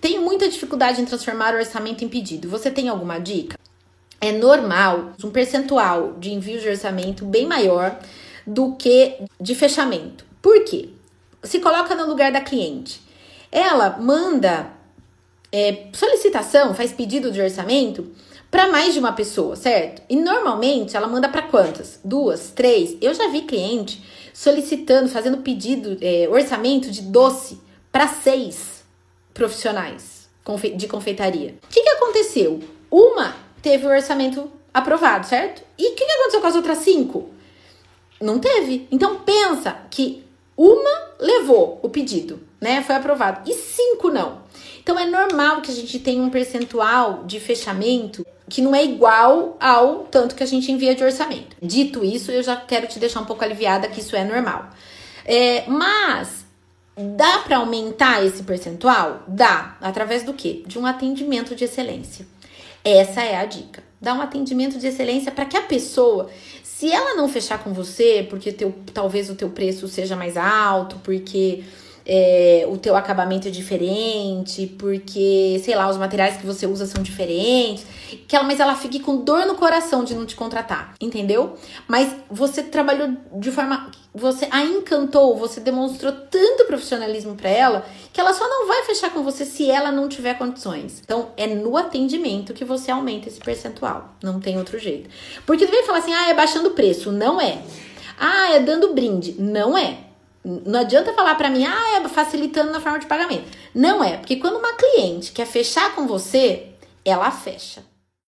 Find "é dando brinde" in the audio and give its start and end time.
98.54-99.36